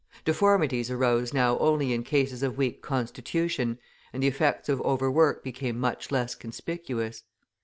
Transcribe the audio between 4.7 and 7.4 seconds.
overwork became much less conspicuous.